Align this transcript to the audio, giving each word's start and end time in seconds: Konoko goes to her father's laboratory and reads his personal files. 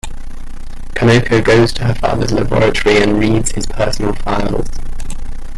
Konoko 0.95 1.43
goes 1.45 1.71
to 1.73 1.83
her 1.85 1.93
father's 1.93 2.31
laboratory 2.31 2.97
and 3.03 3.19
reads 3.19 3.51
his 3.51 3.67
personal 3.67 4.13
files. 4.13 4.67